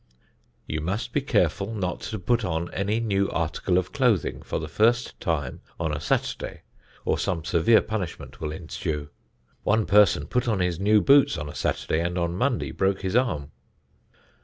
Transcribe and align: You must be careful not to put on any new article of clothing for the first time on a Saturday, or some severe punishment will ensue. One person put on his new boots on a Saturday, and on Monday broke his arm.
You 0.65 0.81
must 0.81 1.13
be 1.13 1.21
careful 1.21 1.75
not 1.75 1.99
to 1.99 2.17
put 2.17 2.43
on 2.43 2.73
any 2.73 2.99
new 2.99 3.29
article 3.29 3.77
of 3.77 3.91
clothing 3.91 4.41
for 4.41 4.57
the 4.57 4.67
first 4.67 5.19
time 5.19 5.61
on 5.79 5.93
a 5.93 6.01
Saturday, 6.01 6.63
or 7.05 7.19
some 7.19 7.45
severe 7.45 7.83
punishment 7.83 8.41
will 8.41 8.51
ensue. 8.51 9.09
One 9.61 9.85
person 9.85 10.25
put 10.25 10.47
on 10.47 10.59
his 10.59 10.79
new 10.79 11.01
boots 11.01 11.37
on 11.37 11.47
a 11.49 11.53
Saturday, 11.53 12.01
and 12.01 12.17
on 12.17 12.33
Monday 12.33 12.71
broke 12.71 13.03
his 13.03 13.15
arm. 13.15 13.51